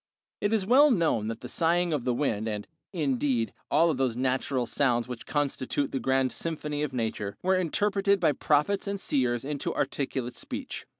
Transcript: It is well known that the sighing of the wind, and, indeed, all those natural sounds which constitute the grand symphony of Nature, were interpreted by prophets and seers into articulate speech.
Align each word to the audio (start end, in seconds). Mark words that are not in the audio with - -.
It 0.39 0.51
is 0.51 0.65
well 0.65 0.89
known 0.89 1.27
that 1.27 1.41
the 1.41 1.47
sighing 1.47 1.93
of 1.93 2.05
the 2.05 2.13
wind, 2.15 2.47
and, 2.47 2.67
indeed, 2.91 3.53
all 3.69 3.93
those 3.93 4.17
natural 4.17 4.65
sounds 4.65 5.07
which 5.07 5.27
constitute 5.27 5.91
the 5.91 5.99
grand 5.99 6.31
symphony 6.31 6.81
of 6.81 6.91
Nature, 6.91 7.37
were 7.43 7.55
interpreted 7.55 8.19
by 8.19 8.31
prophets 8.31 8.87
and 8.87 8.99
seers 8.99 9.45
into 9.45 9.75
articulate 9.75 10.33
speech. 10.35 10.87